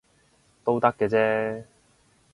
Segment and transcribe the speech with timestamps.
[0.63, 1.63] 都得嘅啫